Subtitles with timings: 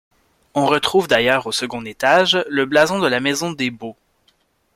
[0.55, 3.95] On retrouve d'ailleurs, au second étage, le blason de la maison des Baux.